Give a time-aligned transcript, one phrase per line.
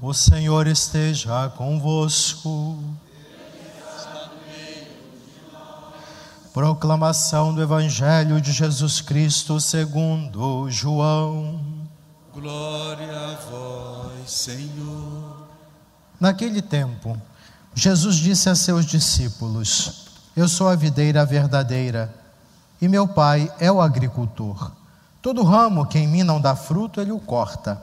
[0.00, 2.78] O Senhor esteja convosco.
[6.54, 11.60] Proclamação do Evangelho de Jesus Cristo segundo João.
[12.32, 15.48] Glória a vós, Senhor.
[16.20, 17.20] Naquele tempo,
[17.74, 20.06] Jesus disse a seus discípulos:
[20.36, 22.14] Eu sou a videira verdadeira
[22.80, 24.70] e meu Pai é o agricultor.
[25.20, 27.82] Todo ramo que em mim não dá fruto, ele o corta,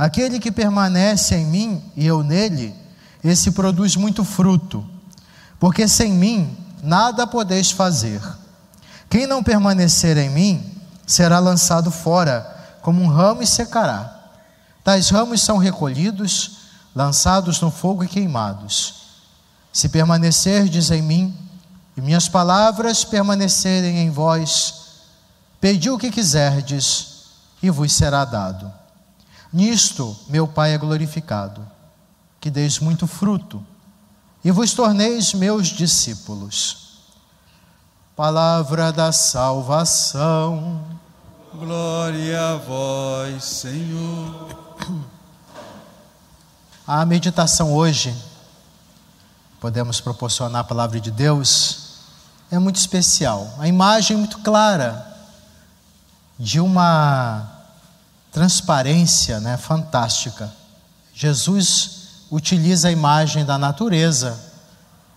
[0.00, 2.74] Aquele que permanece em mim e eu nele,
[3.22, 4.82] esse produz muito fruto,
[5.58, 8.22] porque sem mim nada podeis fazer.
[9.10, 10.74] Quem não permanecer em mim
[11.06, 14.22] será lançado fora, como um ramo e secará.
[14.82, 16.52] Tais ramos são recolhidos,
[16.96, 19.02] lançados no fogo e queimados.
[19.70, 21.36] Se permanecerdes em mim,
[21.94, 24.76] e minhas palavras permanecerem em vós,
[25.60, 27.26] pedi o que quiserdes,
[27.62, 28.79] e vos será dado.
[29.52, 31.66] Nisto meu Pai é glorificado,
[32.40, 33.64] que deis muito fruto
[34.44, 36.90] e vos torneis meus discípulos.
[38.16, 40.84] Palavra da salvação.
[41.52, 44.48] Glória a vós, Senhor.
[46.86, 48.16] A meditação hoje,
[49.60, 51.98] podemos proporcionar a palavra de Deus,
[52.50, 53.52] é muito especial.
[53.58, 55.06] A imagem é muito clara
[56.38, 57.49] de uma
[58.32, 60.52] transparência né, fantástica.
[61.12, 62.00] Jesus
[62.30, 64.38] utiliza a imagem da natureza.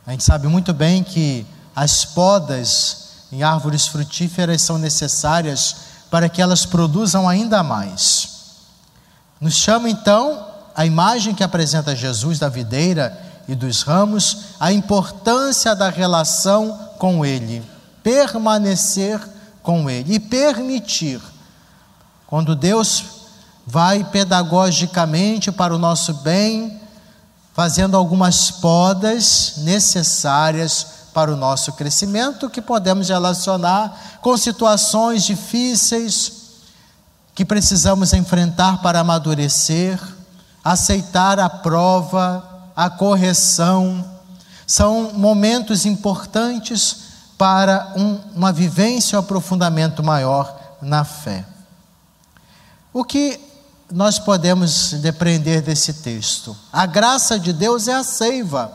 [0.06, 5.76] A gente sabe muito bem que as podas em árvores frutíferas são necessárias
[6.10, 8.30] para que elas produzam ainda mais.
[9.40, 15.76] Nos chama então a imagem que apresenta Jesus da videira e dos ramos, a importância
[15.76, 17.64] da relação com Ele,
[18.02, 19.20] permanecer
[19.62, 21.20] com Ele e permitir.
[22.34, 23.04] Quando Deus
[23.64, 26.82] vai pedagogicamente para o nosso bem,
[27.54, 36.32] fazendo algumas podas necessárias para o nosso crescimento, que podemos relacionar com situações difíceis
[37.36, 40.02] que precisamos enfrentar para amadurecer,
[40.64, 44.04] aceitar a prova, a correção.
[44.66, 46.96] São momentos importantes
[47.38, 51.53] para um, uma vivência um aprofundamento maior na fé.
[52.94, 53.40] O que
[53.92, 56.56] nós podemos depreender desse texto?
[56.72, 58.72] A graça de Deus é a seiva,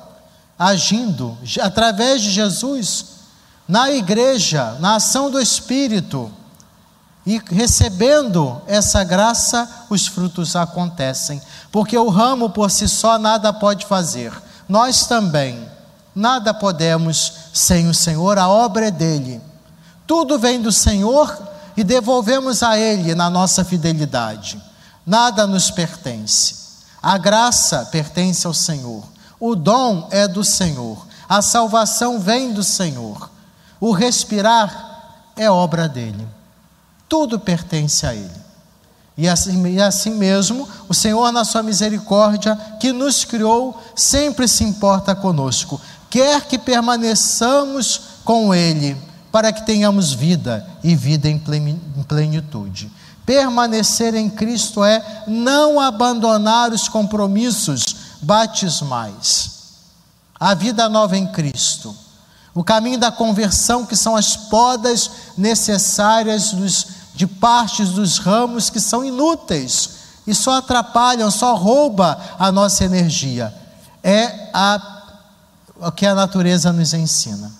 [0.58, 3.06] agindo através de Jesus
[3.68, 6.30] na igreja, na ação do Espírito.
[7.24, 11.40] E recebendo essa graça, os frutos acontecem.
[11.70, 14.32] Porque o ramo por si só nada pode fazer.
[14.68, 15.68] Nós também
[16.14, 19.40] nada podemos sem o Senhor, a obra é dele.
[20.06, 21.47] Tudo vem do Senhor
[21.78, 24.60] e devolvemos a Ele na nossa fidelidade.
[25.06, 26.56] Nada nos pertence.
[27.00, 29.04] A graça pertence ao Senhor,
[29.38, 33.30] o dom é do Senhor, a salvação vem do Senhor,
[33.78, 36.26] o respirar é obra dele,
[37.08, 38.42] tudo pertence a Ele.
[39.16, 44.64] E assim, e assim mesmo, o Senhor, na Sua misericórdia, que nos criou, sempre se
[44.64, 45.80] importa conosco,
[46.10, 48.96] quer que permaneçamos com Ele,
[49.30, 51.38] para que tenhamos vida e vida em
[52.06, 52.90] plenitude.
[53.26, 59.50] Permanecer em Cristo é não abandonar os compromissos batismais.
[60.40, 61.94] A vida nova em Cristo.
[62.54, 68.80] O caminho da conversão, que são as podas necessárias dos, de partes dos ramos que
[68.80, 69.90] são inúteis
[70.26, 73.54] e só atrapalham, só rouba a nossa energia.
[74.02, 75.02] É a,
[75.80, 77.52] o que a natureza nos ensina.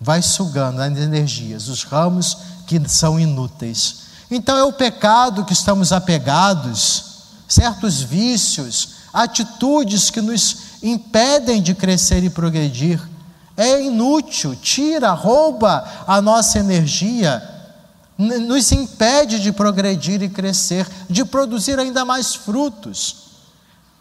[0.00, 2.36] Vai sugando as energias, os ramos
[2.66, 4.04] que são inúteis.
[4.30, 7.04] Então é o pecado que estamos apegados,
[7.48, 13.00] certos vícios, atitudes que nos impedem de crescer e progredir.
[13.56, 17.42] É inútil, tira, rouba a nossa energia,
[18.18, 23.24] nos impede de progredir e crescer, de produzir ainda mais frutos.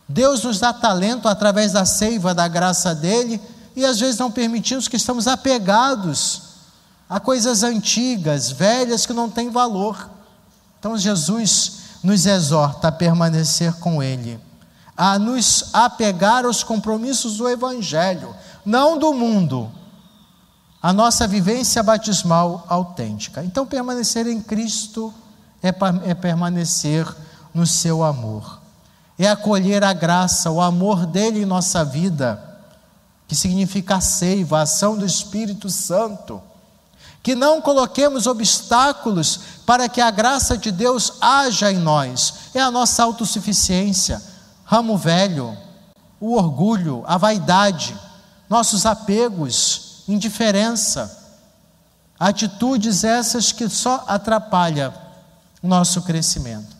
[0.08, 3.40] Deus nos dá talento através da seiva da graça dele
[3.76, 6.54] e às vezes não permitimos que estamos apegados
[7.10, 10.10] a coisas antigas, velhas que não têm valor.
[10.80, 14.40] Então Jesus nos exorta a permanecer com Ele,
[14.96, 18.36] a nos apegar aos compromissos do Evangelho,
[18.66, 19.72] não do mundo,
[20.82, 23.42] a nossa vivência batismal autêntica.
[23.42, 25.14] Então, permanecer em Cristo
[25.62, 25.70] é,
[26.10, 27.08] é permanecer
[27.54, 28.60] no seu amor,
[29.18, 32.53] é acolher a graça, o amor dele em nossa vida,
[33.34, 36.40] que significa a seiva, a ação do Espírito Santo.
[37.24, 42.70] Que não coloquemos obstáculos para que a graça de Deus haja em nós, é a
[42.70, 44.22] nossa autossuficiência,
[44.64, 45.58] ramo velho,
[46.20, 48.00] o orgulho, a vaidade,
[48.48, 51.36] nossos apegos, indiferença,
[52.20, 54.94] atitudes essas que só atrapalham
[55.60, 56.78] o nosso crescimento.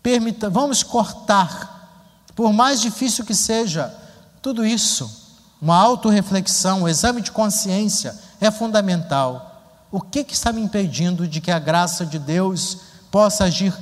[0.00, 3.92] Permita, vamos cortar, por mais difícil que seja,
[4.40, 5.26] tudo isso.
[5.60, 9.62] Uma autorreflexão, um exame de consciência é fundamental.
[9.90, 12.78] O que, que está me impedindo de que a graça de Deus
[13.10, 13.74] possa agir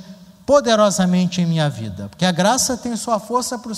[0.45, 2.07] poderosamente em minha vida?
[2.09, 3.73] Porque a graça tem sua força por,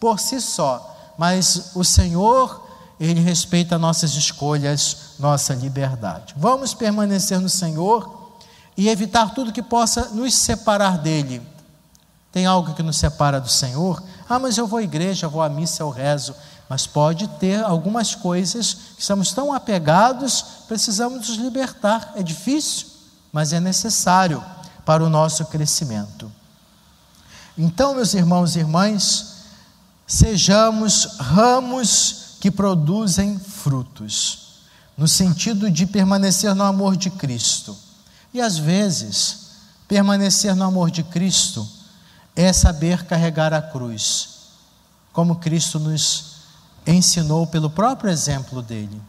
[0.00, 2.66] por si só, mas o Senhor,
[2.98, 6.34] Ele respeita nossas escolhas, nossa liberdade.
[6.36, 8.32] Vamos permanecer no Senhor
[8.76, 11.40] e evitar tudo que possa nos separar dele.
[12.32, 14.02] Tem algo que nos separa do Senhor?
[14.28, 16.34] Ah, mas eu vou à igreja, vou à missa, eu rezo.
[16.68, 22.12] Mas pode ter algumas coisas que estamos tão apegados, precisamos nos libertar.
[22.16, 22.86] É difícil,
[23.32, 24.42] mas é necessário
[24.84, 26.30] para o nosso crescimento.
[27.56, 29.34] Então, meus irmãos e irmãs,
[30.06, 34.60] sejamos ramos que produzem frutos,
[34.96, 37.76] no sentido de permanecer no amor de Cristo
[38.34, 39.50] e às vezes,
[39.86, 41.66] permanecer no amor de Cristo
[42.34, 44.28] é saber carregar a cruz,
[45.12, 46.33] como Cristo nos
[46.86, 49.00] ensinou pelo próprio exemplo dele.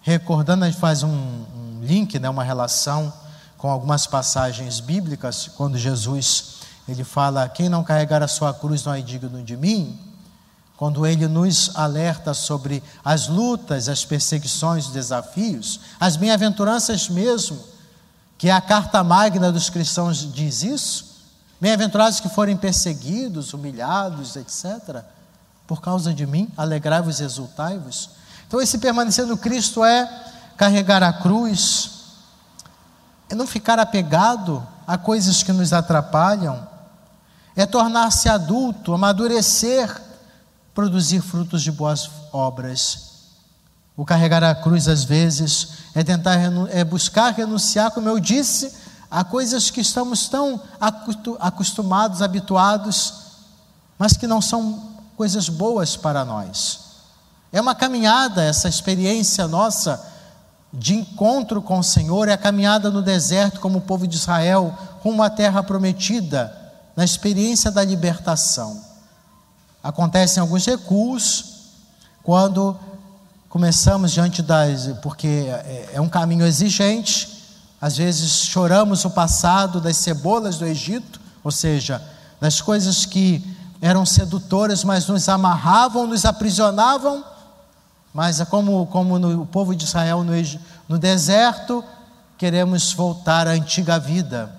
[0.00, 3.12] Recordando, gente faz um, um link, né, uma relação
[3.56, 6.58] com algumas passagens bíblicas, quando Jesus
[6.88, 9.98] ele fala: Quem não carregar a sua cruz não é digno de mim.
[10.76, 17.58] Quando ele nos alerta sobre as lutas, as perseguições, os desafios, as bem-aventuranças mesmo
[18.38, 21.08] que é a carta magna dos cristãos diz isso.
[21.60, 25.02] Bem-aventurados que forem perseguidos, humilhados, etc.,
[25.68, 28.10] por causa de mim, alegrai-vos e exultai-vos.
[28.46, 30.24] Então, esse permanecer no Cristo é
[30.56, 31.90] carregar a cruz,
[33.28, 36.66] é não ficar apegado a coisas que nos atrapalham,
[37.54, 39.94] é tornar-se adulto, amadurecer,
[40.74, 43.08] produzir frutos de boas obras.
[43.94, 46.36] O carregar a cruz, às vezes, é tentar
[46.70, 48.74] é buscar renunciar, como eu disse,
[49.10, 50.62] a coisas que estamos tão
[51.38, 53.12] acostumados, habituados,
[53.98, 54.87] mas que não são
[55.18, 56.78] coisas boas para nós.
[57.52, 60.00] É uma caminhada, essa experiência nossa
[60.72, 64.72] de encontro com o Senhor, é a caminhada no deserto, como o povo de Israel,
[65.02, 66.56] rumo à terra prometida,
[66.94, 68.80] na experiência da libertação.
[69.82, 71.44] Acontecem alguns recuos,
[72.22, 72.78] quando
[73.48, 74.86] começamos diante das.
[75.02, 77.44] porque é, é um caminho exigente,
[77.80, 82.00] às vezes choramos o passado das cebolas do Egito, ou seja,
[82.40, 87.24] das coisas que eram sedutoras, mas nos amarravam, nos aprisionavam,
[88.12, 90.32] mas é como, como no, o povo de Israel no,
[90.88, 91.84] no deserto,
[92.36, 94.52] queremos voltar à antiga vida.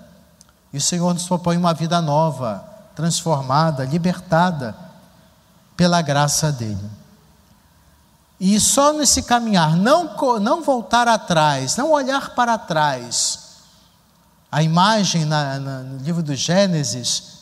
[0.72, 2.64] E o Senhor nos propõe uma vida nova,
[2.94, 4.74] transformada, libertada
[5.76, 6.90] pela graça dEle.
[8.38, 13.50] E só nesse caminhar, não, não voltar atrás, não olhar para trás.
[14.50, 17.39] A imagem na, na, no livro do Gênesis,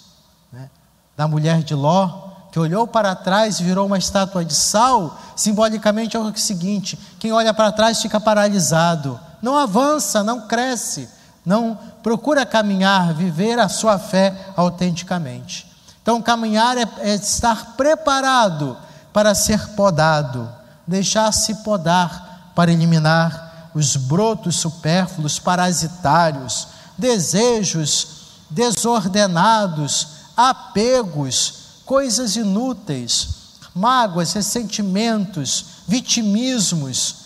[1.18, 6.16] da mulher de Ló, que olhou para trás e virou uma estátua de sal, simbolicamente
[6.16, 11.08] é o seguinte: quem olha para trás fica paralisado, não avança, não cresce,
[11.44, 15.70] não procura caminhar, viver a sua fé autenticamente.
[16.00, 18.78] Então, caminhar é, é estar preparado
[19.12, 20.56] para ser podado
[20.88, 28.16] deixar-se podar para eliminar os brotos supérfluos, parasitários, desejos
[28.48, 37.16] desordenados, apegos, coisas inúteis, mágoas, ressentimentos, vitimismos,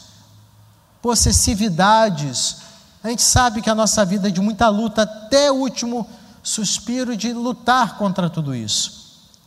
[1.03, 2.57] possessividades.
[3.05, 6.09] A gente sabe que a nossa vida é de muita luta até o último
[6.43, 9.03] suspiro de lutar contra tudo isso.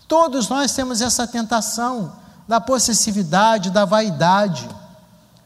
[0.07, 2.15] Todos nós temos essa tentação
[2.47, 4.69] da possessividade, da vaidade,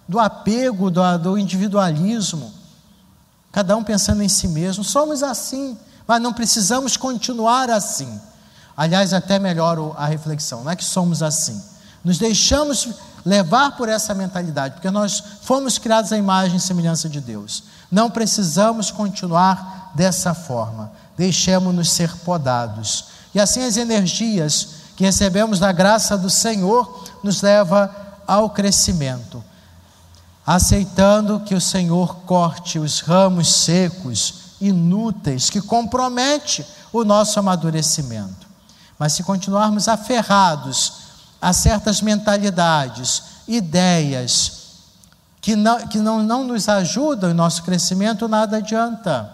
[0.05, 2.51] do apego, do, do individualismo,
[3.49, 4.83] cada um pensando em si mesmo.
[4.83, 5.77] Somos assim,
[6.09, 8.19] mas não precisamos continuar assim.
[8.75, 11.61] Aliás, até melhor a reflexão, não é que somos assim.
[12.03, 12.89] Nos deixamos
[13.23, 17.63] levar por essa mentalidade, porque nós fomos criados à imagem e semelhança de Deus.
[17.91, 20.91] Não precisamos continuar dessa forma.
[21.15, 23.05] Deixemos-nos ser podados.
[23.35, 29.43] E assim as energias que recebemos da graça do Senhor nos leva ao crescimento.
[30.43, 38.47] Aceitando que o Senhor corte os ramos secos, inúteis, que compromete o nosso amadurecimento.
[38.97, 40.93] Mas se continuarmos aferrados
[41.41, 44.59] a certas mentalidades, ideias,
[45.41, 49.33] que não, que não, não nos ajudam em nosso crescimento, nada adianta.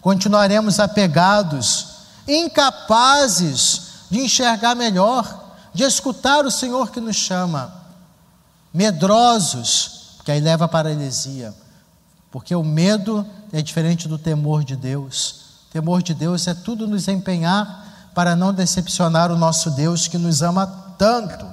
[0.00, 1.86] Continuaremos apegados,
[2.26, 7.72] incapazes de enxergar melhor, de escutar o Senhor que nos chama,
[8.74, 11.54] medrosos, que aí leva a paralisia,
[12.30, 15.64] porque o medo é diferente do temor de Deus.
[15.68, 20.18] O temor de Deus é tudo nos empenhar para não decepcionar o nosso Deus que
[20.18, 20.66] nos ama
[20.98, 21.46] tanto.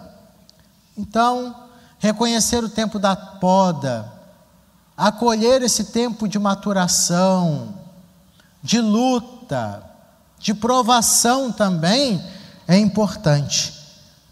[0.98, 1.56] Então,
[2.00, 4.12] reconhecer o tempo da poda,
[4.96, 7.74] acolher esse tempo de maturação,
[8.62, 9.84] de luta,
[10.40, 12.24] de provação também
[12.68, 13.74] é importante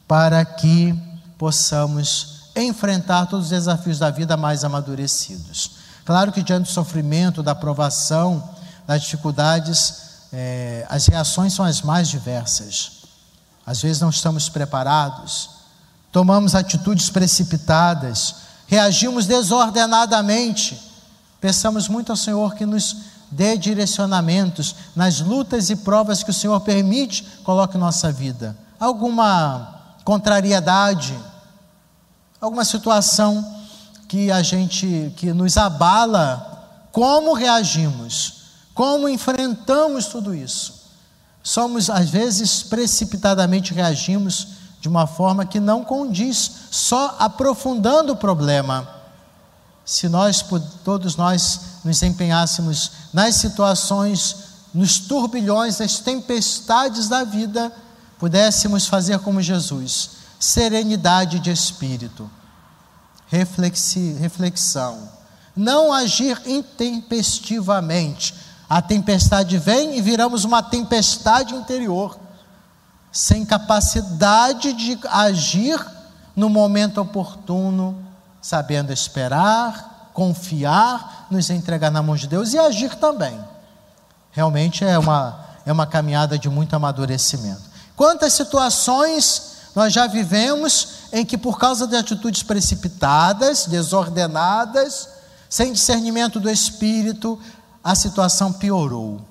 [0.08, 0.94] para que
[1.38, 5.75] possamos enfrentar todos os desafios da vida mais amadurecidos.
[6.06, 8.48] Claro que diante do sofrimento, da provação,
[8.86, 12.92] das dificuldades, é, as reações são as mais diversas.
[13.66, 15.50] Às vezes não estamos preparados,
[16.12, 18.36] tomamos atitudes precipitadas,
[18.68, 20.80] reagimos desordenadamente.
[21.42, 22.98] Pensamos muito ao Senhor que nos
[23.32, 28.56] dê direcionamentos nas lutas e provas que o Senhor permite, coloque em nossa vida.
[28.80, 31.18] Alguma contrariedade,
[32.40, 33.65] alguma situação
[34.08, 38.46] que a gente que nos abala, como reagimos?
[38.74, 40.86] Como enfrentamos tudo isso?
[41.44, 44.48] Somos às vezes precipitadamente reagimos
[44.82, 48.88] de uma forma que não condiz, só aprofundando o problema.
[49.84, 50.46] Se nós
[50.84, 54.36] todos nós nos empenhássemos nas situações,
[54.74, 57.72] nos turbilhões, das tempestades da vida,
[58.20, 62.30] pudéssemos fazer como Jesus, serenidade de espírito,
[63.36, 65.10] reflexi, reflexão,
[65.56, 68.34] não agir intempestivamente.
[68.70, 72.18] A tempestade vem e viramos uma tempestade interior,
[73.12, 75.80] sem capacidade de agir
[76.36, 78.04] no momento oportuno,
[78.42, 83.40] sabendo esperar, confiar, nos entregar na mão de Deus e agir também.
[84.32, 87.62] Realmente é uma, é uma caminhada de muito amadurecimento.
[87.96, 95.08] Quantas situações nós já vivemos em que, por causa de atitudes precipitadas, desordenadas,
[95.50, 97.40] sem discernimento do espírito,
[97.82, 99.22] a situação piorou.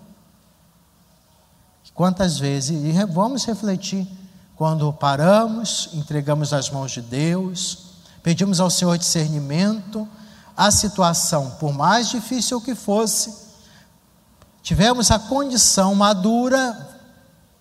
[1.92, 4.08] Quantas vezes, e vamos refletir,
[4.56, 7.80] quando paramos, entregamos as mãos de Deus,
[8.22, 10.08] pedimos ao Senhor discernimento,
[10.56, 13.30] a situação, por mais difícil que fosse,
[14.62, 16.96] tivemos a condição madura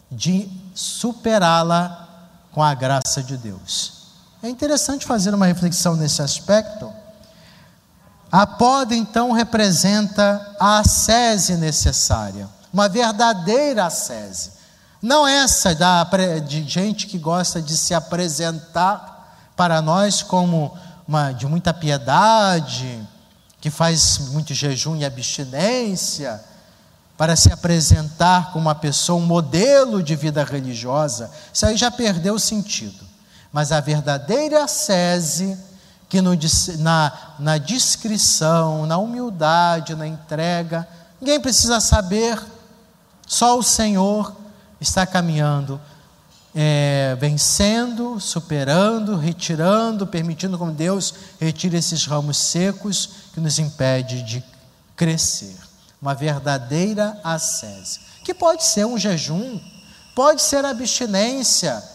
[0.10, 2.08] de superá-la
[2.54, 4.03] com a graça de Deus.
[4.44, 6.92] É interessante fazer uma reflexão nesse aspecto.
[8.30, 14.52] A poda, então, representa a ascese necessária, uma verdadeira ascese.
[15.02, 16.04] Não essa da,
[16.46, 23.02] de gente que gosta de se apresentar para nós como uma, de muita piedade,
[23.62, 26.44] que faz muito jejum e abstinência,
[27.18, 32.34] para se apresentar como uma pessoa, um modelo de vida religiosa, isso aí já perdeu
[32.34, 33.13] o sentido.
[33.54, 35.56] Mas a verdadeira sese,
[36.10, 36.32] que no,
[36.80, 40.88] na, na discrição, na humildade, na entrega,
[41.22, 42.44] ninguém precisa saber,
[43.28, 44.36] só o Senhor
[44.82, 45.80] está caminhando,
[46.56, 54.44] é, vencendo, superando, retirando, permitindo como Deus retire esses ramos secos que nos impede de
[54.96, 55.56] crescer.
[56.02, 59.60] Uma verdadeira ascese, que pode ser um jejum,
[60.16, 61.93] pode ser abstinência,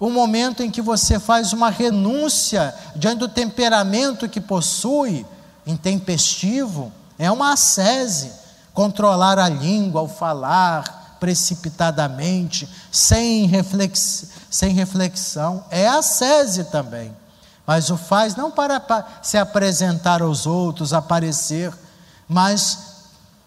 [0.00, 5.24] um momento em que você faz uma renúncia diante do temperamento que possui,
[5.66, 8.30] intempestivo, é uma ascese,
[8.74, 17.16] controlar a língua ao falar precipitadamente, sem, reflex, sem reflexão, é ascese também.
[17.66, 18.80] Mas o faz não para
[19.22, 21.72] se apresentar aos outros, aparecer,
[22.28, 22.78] mas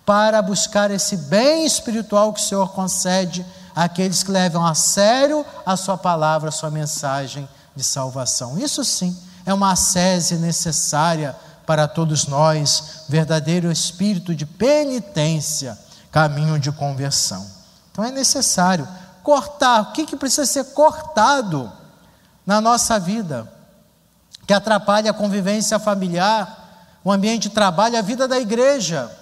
[0.04, 5.76] para buscar esse bem espiritual que o Senhor concede àqueles que levam a sério a
[5.78, 8.58] sua palavra, a sua mensagem de salvação.
[8.58, 11.36] Isso sim é uma ascese necessária
[11.66, 15.78] para todos nós, verdadeiro espírito de penitência,
[16.12, 17.46] caminho de conversão.
[17.92, 18.88] Então é necessário
[19.24, 21.72] cortar, o que, que precisa ser cortado
[22.46, 23.52] na nossa vida,
[24.48, 29.19] que atrapalha a convivência familiar, o ambiente de trabalho, a vida da igreja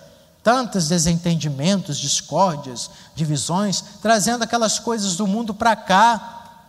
[0.47, 6.61] tantos desentendimentos, discórdias, divisões, trazendo aquelas coisas do mundo para cá,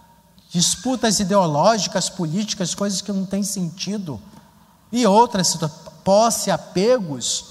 [0.50, 4.20] disputas ideológicas, políticas, coisas que não têm sentido,
[4.90, 5.56] e outras,
[6.02, 7.44] posse, apegos.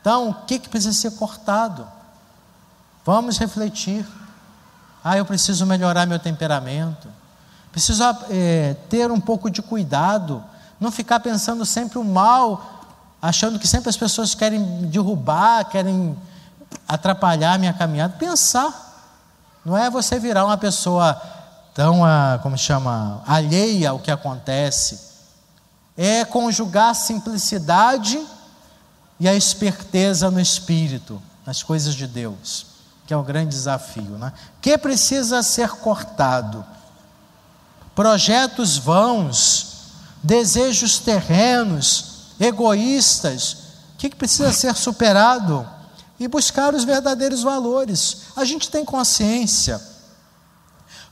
[0.00, 1.86] Então, o que, que precisa ser cortado?
[3.04, 4.04] Vamos refletir.
[5.04, 7.06] Ah, eu preciso melhorar meu temperamento,
[7.70, 10.44] preciso é, ter um pouco de cuidado,
[10.80, 12.77] não ficar pensando sempre o mal,
[13.20, 16.16] achando que sempre as pessoas querem derrubar, querem
[16.86, 18.14] atrapalhar a minha caminhada.
[18.18, 18.86] Pensar.
[19.64, 21.20] Não é você virar uma pessoa
[21.74, 25.08] tão, ah, como chama, alheia ao que acontece.
[25.96, 28.24] É conjugar a simplicidade
[29.20, 32.66] e a esperteza no espírito, nas coisas de Deus,
[33.06, 34.16] que é o grande desafio.
[34.16, 34.32] Né?
[34.60, 36.64] que precisa ser cortado?
[37.94, 39.90] Projetos vãos,
[40.22, 43.52] desejos terrenos, egoístas,
[43.94, 45.78] o que precisa ser superado?
[46.18, 48.22] e buscar os verdadeiros valores.
[48.36, 49.80] A gente tem consciência,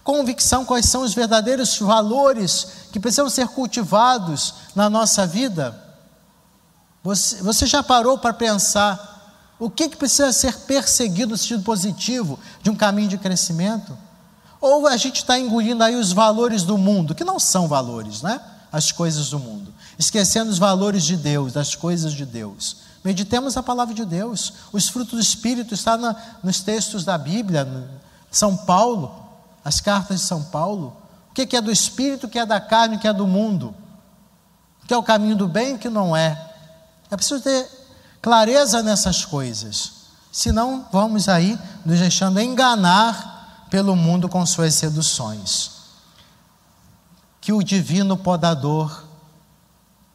[0.02, 5.83] convicção quais são os verdadeiros valores que precisam ser cultivados na nossa vida.
[7.02, 9.14] Você, você já parou para pensar
[9.59, 13.97] o que, que precisa ser perseguido no sentido positivo de um caminho de crescimento?
[14.61, 18.40] Ou a gente está engolindo aí os valores do mundo, que não são valores, né?
[18.73, 22.76] As coisas do mundo, esquecendo os valores de Deus, das coisas de Deus.
[23.03, 24.53] Meditemos a palavra de Deus.
[24.73, 27.88] Os frutos do Espírito estão na, nos textos da Bíblia.
[28.31, 29.15] São Paulo,
[29.65, 30.97] as cartas de São Paulo.
[31.31, 33.75] O que é do Espírito, o que é da carne, o que é do mundo.
[34.83, 36.53] O que é o caminho do bem o que não é.
[37.11, 37.69] É preciso ter
[38.21, 39.93] clareza nessas coisas.
[40.33, 45.71] Senão, vamos aí nos deixando enganar pelo mundo com suas seduções.
[47.41, 49.06] Que o divino podador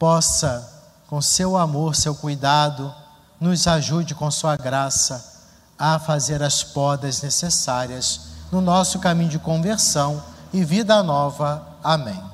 [0.01, 0.67] possa
[1.05, 2.91] com seu amor, seu cuidado,
[3.39, 5.43] nos ajude com sua graça
[5.77, 11.67] a fazer as podas necessárias no nosso caminho de conversão e vida nova.
[11.84, 12.30] Amém.